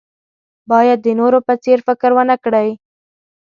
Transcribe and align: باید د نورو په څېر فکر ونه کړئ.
باید 0.71 0.99
د 1.03 1.07
نورو 1.19 1.39
په 1.47 1.53
څېر 1.63 1.79
فکر 1.87 2.09
ونه 2.15 2.35
کړئ. 2.43 2.69